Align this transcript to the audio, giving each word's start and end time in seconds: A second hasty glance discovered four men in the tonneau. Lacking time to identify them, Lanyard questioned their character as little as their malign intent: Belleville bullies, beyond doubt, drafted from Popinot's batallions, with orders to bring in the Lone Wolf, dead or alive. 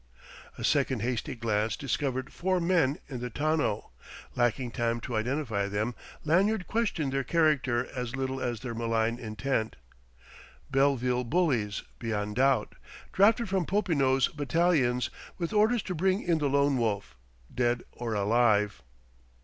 A 0.57 0.63
second 0.63 1.03
hasty 1.03 1.35
glance 1.35 1.77
discovered 1.77 2.33
four 2.33 2.59
men 2.59 2.97
in 3.07 3.19
the 3.19 3.29
tonneau. 3.29 3.91
Lacking 4.35 4.71
time 4.71 4.99
to 5.01 5.15
identify 5.15 5.67
them, 5.67 5.93
Lanyard 6.25 6.65
questioned 6.65 7.13
their 7.13 7.23
character 7.23 7.87
as 7.95 8.15
little 8.15 8.41
as 8.41 8.61
their 8.61 8.73
malign 8.73 9.19
intent: 9.19 9.75
Belleville 10.71 11.25
bullies, 11.25 11.83
beyond 11.99 12.37
doubt, 12.37 12.73
drafted 13.13 13.47
from 13.47 13.67
Popinot's 13.67 14.29
batallions, 14.29 15.11
with 15.37 15.53
orders 15.53 15.83
to 15.83 15.93
bring 15.93 16.23
in 16.23 16.39
the 16.39 16.49
Lone 16.49 16.77
Wolf, 16.77 17.15
dead 17.53 17.83
or 17.91 18.15
alive. 18.15 18.81